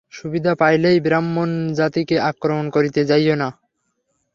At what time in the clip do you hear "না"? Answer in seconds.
3.35-3.49